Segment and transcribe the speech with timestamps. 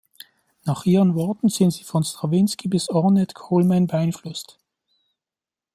[0.65, 4.57] Nach ihren Worten sind sie von Strawinski bis Ornette Coleman beeinflusst.